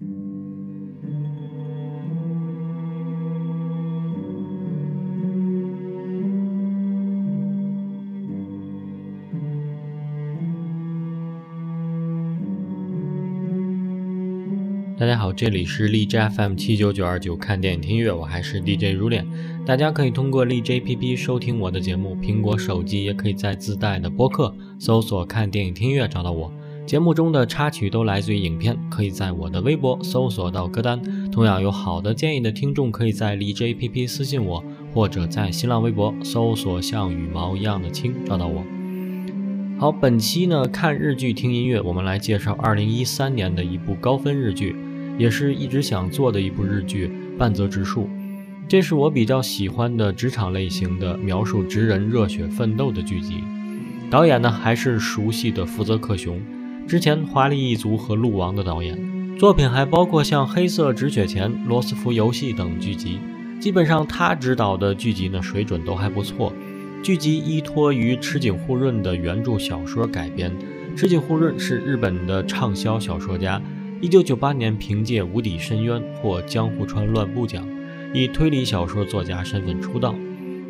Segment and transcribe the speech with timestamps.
[0.00, 0.04] 大
[15.04, 19.26] 家好，这里是荔枝 FM 七九九二九，看电影听音乐，我还是 DJ 如恋。
[19.66, 26.52] 大家可以通过荔枝 APP 收听我的节目，苹果手机也可以在自带的播客搜索“看电影听音乐”找到我。
[26.88, 30.98] 节目中的插曲都来自于影片，可以在我的微博搜索到歌单。
[31.30, 38.64] 同样有好的建议的听众，可以在荔枝 APP 私信我，或者在新浪微博搜索“像羽毛一样的青”找到我。
[39.78, 44.74] 好，本期呢看日剧听音乐，我们来介绍二零一三年的一部高分日剧。
[45.18, 48.04] 也是一直想做的一部日剧《半泽直树》，
[48.66, 53.44] 这是我比较喜欢的职场类型的描述职人热血奋斗的剧集。
[54.08, 56.40] 导演呢还是熟悉的福泽克雄，
[56.88, 58.98] 之前《华丽一族》和《鹿王》的导演，
[59.38, 63.20] 作品还包括像《黑色止血钳》《罗斯福游戏》等剧集。
[63.60, 66.50] 基本上他执导的剧集呢水准都还不错。
[67.02, 70.50] 剧集依托于池井户润的原著小说改编，
[70.96, 73.60] 池井户润是日本的畅销小说家。
[74.00, 77.68] 一九九八年，凭借《无底深渊》获江户川乱步奖，
[78.14, 80.14] 以推理小说作家身份出道。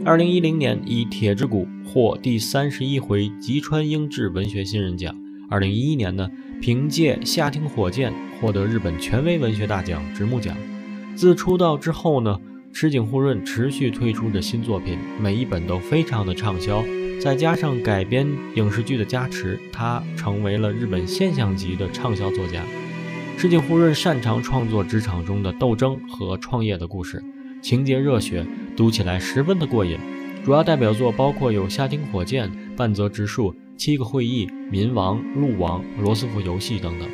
[0.05, 5.15] 二零一零年，以《铁之谷》获第三十一回吉川英治文学新人奖。
[5.51, 10.55] 二零一一年呢，凭借《夏町火箭》获得日本权威文学大奖直木奖。
[11.17, 12.39] 自出道之后呢，
[12.71, 16.85] 池井户润持续推出着新作品，每一本都非常的畅销。
[17.19, 22.63] 再加上改编影视剧的加持，他成为了日本现象级的畅销作家。
[23.39, 27.25] 池井户润擅长创作职场中的斗争和创业的故事，
[27.63, 29.99] 情节热血，读起来十分的过瘾。
[30.45, 37.09] 主要代表作包括有《夏町火箭》《半泽直树》《七个会议》《民王》《鹿王》《罗斯福游戏》等等。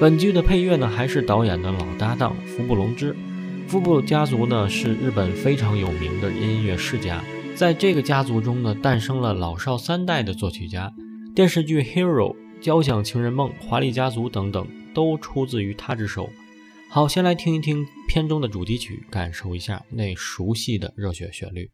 [0.00, 3.14] 本剧的配乐呢，还是导演的老搭档福部隆之。
[3.68, 7.22] 福部家族呢，是日本非常有名的音乐世家，
[7.54, 10.90] 在这个家族中呢，诞生了老少三代的作曲家。
[11.34, 14.66] 电视剧《Hero》《交响情人梦》《华丽家族》等等。
[14.94, 16.28] 都出自于他之手。
[16.90, 21.70] 好，先来听一听片中的主题曲，感受一下那熟悉的热血旋律。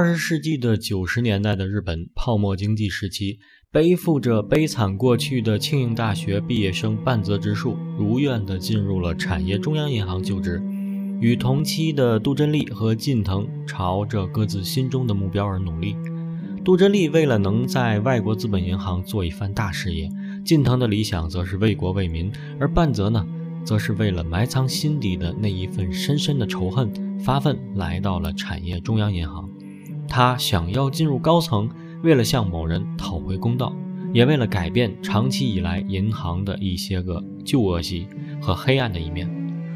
[0.00, 3.38] 二十世纪的九十年代的日本泡沫经济时期，
[3.70, 10.58] 背负着悲惨过去的庆应大学毕业生半泽直树，如愿地进入了产业中央银行就职，
[11.20, 15.94] 与同期的杜真利和近藤朝着各自心中的目标而努力。
[16.64, 20.08] 杜真利为了能在外国资本银行做一番大事业，
[20.42, 23.22] 近藤的理想则是为国为民，而半泽呢，
[23.66, 26.90] 则是为了埋藏心底的那一份深深的仇恨，
[27.22, 29.46] 发奋来到了产业中央银行。
[30.10, 31.70] 他想要进入高层，
[32.02, 33.72] 为了向某人讨回公道，
[34.12, 38.08] 也为了改变长期以来银行的一些个旧恶习
[38.42, 39.30] 和黑暗的一面。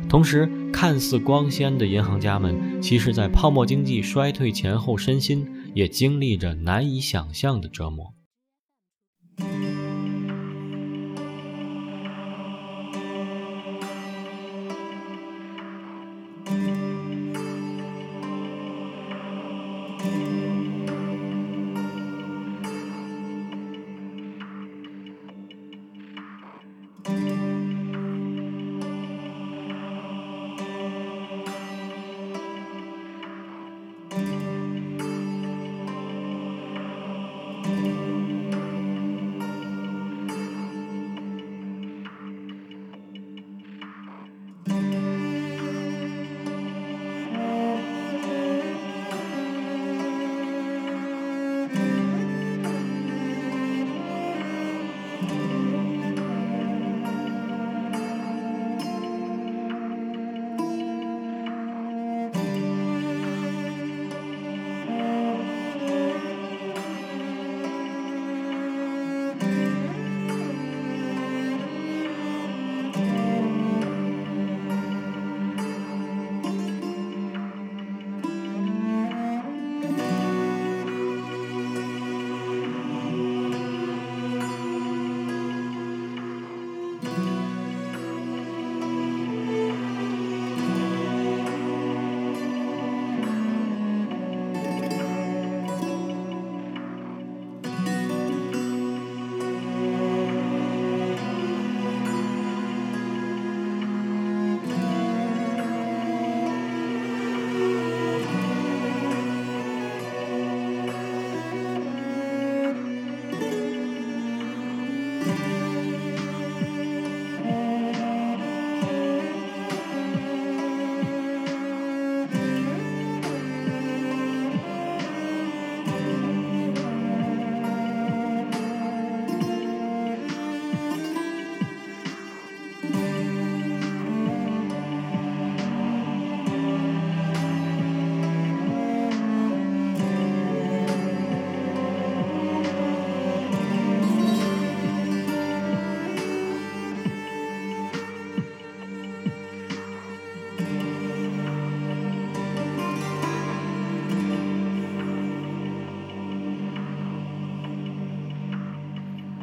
[0.09, 8.14] 同时，看似光鲜的银行家们，其实，在泡沫经济衰退前后，身心也经历着难以想象的折磨。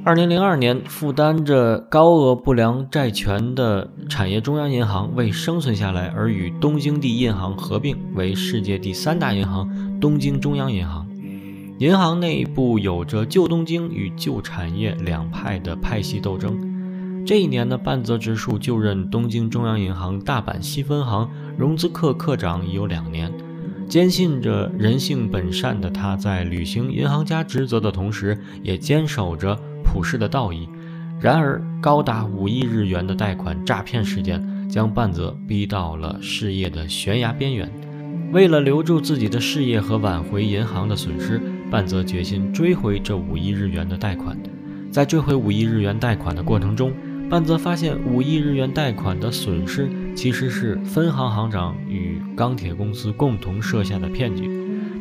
[0.04, 9.70] 二零零二年，负担着高额不良债权的产业中央银行为生存下来而与东京第一银行合并为世界第三大银行——
[10.02, 11.08] 东京中央银行。
[11.78, 17.24] 银行内部有着旧东京与旧产业两派的派系斗争。
[17.24, 23.32] 这一年的半泽直树就任东京中央银行大阪西分行融资课课长已有两年。
[23.88, 29.56] 坚信着人性本善的他，在履行银行家职责的同时，也坚守着。
[29.92, 30.70] 普世的道义。
[31.20, 37.70] 然而，高达五亿日元的贷款诈骗事件将半泽逼到了事业的悬崖边缘。
[38.32, 44.38] 为了留住自己的事业和挽回银行的损失，半泽决心追回这五亿日元的贷款。
[44.90, 46.94] 在追回五亿日元贷款的过程中，
[47.30, 54.50] 半泽发现五亿日元贷款的损失其实是分行行长与钢铁公司共同设下的骗局。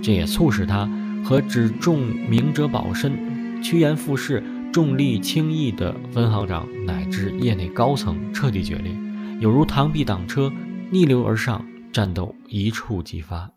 [0.02, 0.90] 这也促使他
[1.24, 4.42] 和只重明哲保身、趋炎附势。
[4.72, 8.92] 重利轻义的分行长乃至业内高层彻底决裂，
[9.40, 10.52] 有如螳臂挡车，
[10.90, 13.50] 逆流而上，战斗一触即发。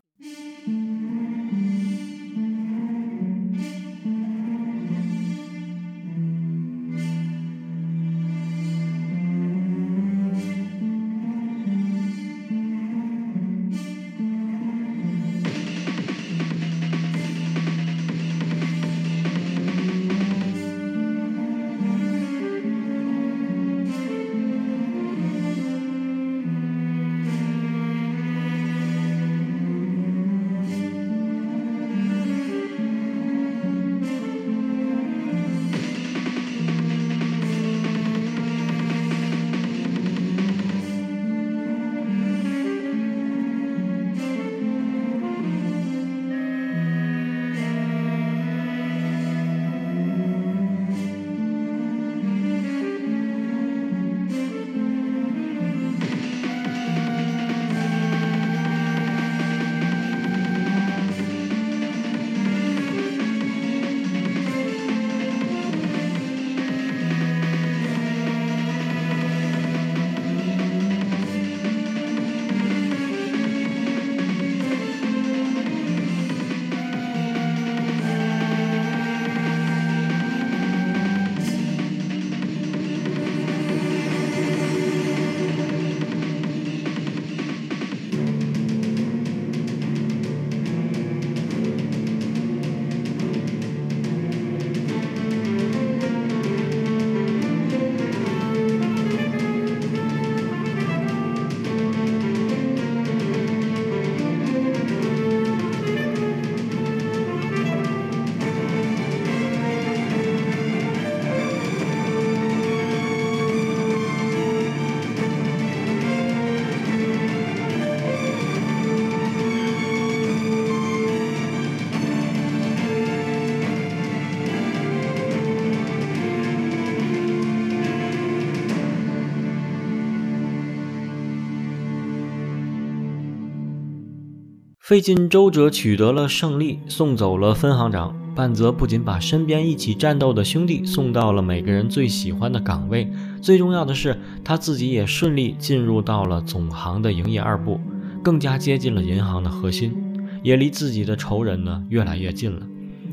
[134.84, 143.10] 费尽周折取得了胜利，送走了分行长半泽，不仅把身边一起战斗的兄弟送到了每个人最喜欢的岗位，
[143.40, 147.80] 最重要的是他自己也顺利进入到了总行的营业二部，
[148.22, 149.96] 更加接近了银行的核心，
[150.42, 152.60] 也离自己的仇人呢越来越近了。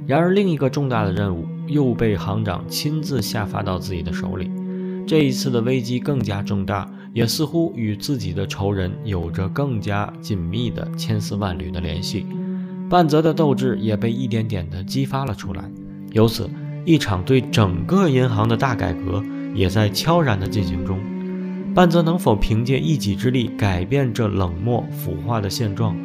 [0.05, 4.51] 然而，另一个重大的任务又被行长亲自下发到自己的手里，
[5.07, 6.91] 这一次的危机更加重大。
[7.13, 12.25] 也似乎与自己的仇人有着更加紧密的千丝万缕的联系，
[12.89, 15.69] 半泽的斗志也被一点点的激发了出来。
[16.11, 16.49] 由此，
[16.85, 20.99] 一场对整个银行的大改革也在悄然的进行中。
[21.73, 25.95] 半泽能否凭借一己之力改变这冷漠腐化的现状？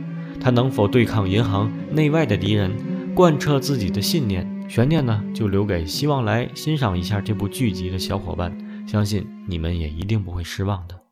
[0.40, 2.70] 他能否对抗银行内外的敌人，
[3.14, 4.46] 贯彻自己的信念？
[4.68, 8.56] 悬念呢，就留给希望来欣赏一下这部剧集的小伙伴。
[8.86, 11.05] 相信你们也一定不会失望的。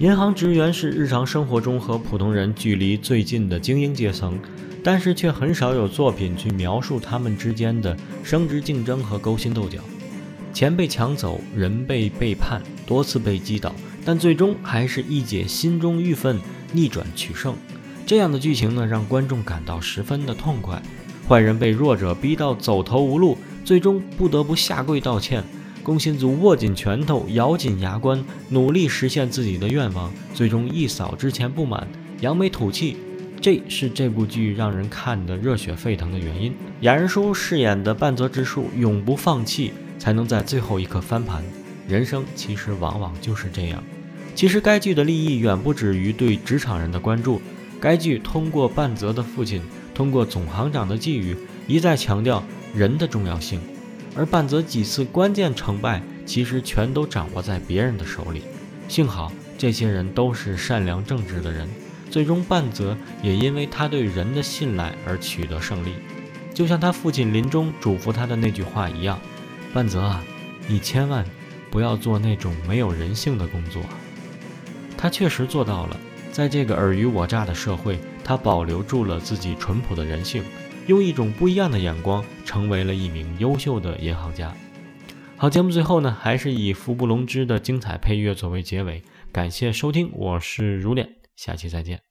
[0.00, 4.40] 银行职员是日常生活中和普通人距离最近的精英阶层，
[4.82, 9.78] 但是却很少有作品去描述他们之间的升职竞争和勾心斗角。
[10.54, 16.40] 钱被抢走，人被背叛，多次被击倒，但最终还是一解心中郁愤，
[16.72, 17.54] 逆转取胜。
[18.06, 20.80] 这样的剧情呢，让观众感到十分的痛快。
[21.28, 25.44] 坏人被弱者逼到走投无路，最终不得不下跪道歉。
[25.90, 31.84] 工薪族握紧拳头，咬紧牙关，努力实现自己的愿望，最终一扫之前不满，
[32.20, 32.96] 扬眉吐气。
[33.40, 36.54] 这是这部剧让人看得热血沸腾的原因。
[36.82, 41.42] 雅人叔饰演的半泽直树永不放弃，才能在最后一刻翻盘。
[41.88, 43.82] 人生其实往往就是这样。
[44.36, 47.42] 其实该剧的利益远不止于对职场人的关注。
[47.80, 49.60] 该剧通过半泽的父亲，
[49.92, 53.60] 通过总行长的寄语，一再强调人的重要性。
[54.16, 58.42] 而半泽几次关键成败，其实全都掌握在别人的手里。
[58.88, 61.68] 幸好这些人都是善良正直的人，
[62.10, 65.94] 最终半泽也因为他对人的信赖而取得胜利。
[66.52, 69.18] 就像他父亲临终嘱咐他的那句话一样
[69.72, 70.22] ：“半泽啊，
[70.66, 71.24] 你千万
[71.70, 73.82] 不要做那种没有人性的工作。”
[74.98, 75.96] 他确实做到了，
[76.32, 80.42] 在这个尔虞我诈的社会，他保留住了自己淳朴的人性。
[80.90, 84.52] 用一种不一样的眼光，成为了一名优秀的银行家。
[85.36, 89.00] 好，节目最后呢，还是以福布隆之的精彩配乐作为结尾。
[89.30, 92.09] 感谢收听，我是如恋，下期再见。